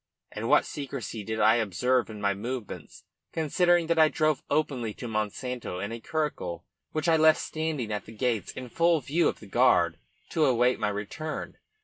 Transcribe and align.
And 0.31 0.49
what 0.49 0.65
secrecy 0.65 1.23
did 1.23 1.39
I 1.39 1.57
observe 1.57 2.09
in 2.09 2.19
my 2.19 2.33
movements, 2.33 3.03
considering 3.33 3.85
that 3.85 3.99
I 3.99 4.07
drove 4.09 4.41
openly 4.49 4.95
to 4.95 5.07
Monsanto 5.07 5.77
in 5.79 5.91
a 5.91 5.99
curricle, 5.99 6.65
which 6.91 7.07
I 7.07 7.17
left 7.17 7.39
standing 7.39 7.91
at 7.93 8.05
the 8.05 8.11
gates 8.17 8.51
in 8.51 8.67
full 8.69 8.99
view 9.01 9.27
of 9.27 9.39
the 9.39 9.45
guard, 9.45 9.99
to 10.29 10.45
await 10.47 10.79
my 10.79 10.89
return? 10.89 11.59